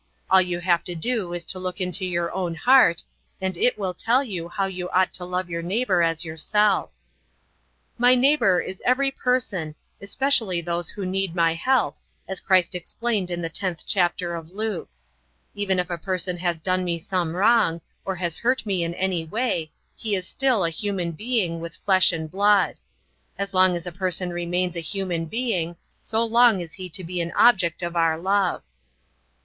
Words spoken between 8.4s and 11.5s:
is every person, especially those who need